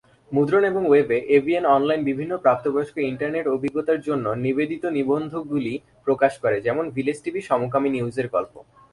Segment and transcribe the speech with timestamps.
[0.31, 5.73] মুদ্রণ এবং ওয়েবে, এভিএন অনলাইন বিভিন্ন প্রাপ্তবয়স্ক ইন্টারনেট অভিজ্ঞতার জন্য নিবেদিত নিবন্ধগুলি
[6.07, 8.53] প্রকাশ করে, যেমন ভিলেজ টিভি "সমকামী নিউজের" গল্প।